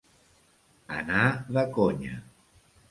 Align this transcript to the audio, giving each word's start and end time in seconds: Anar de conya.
Anar 1.01 1.29
de 1.59 1.67
conya. 1.79 2.21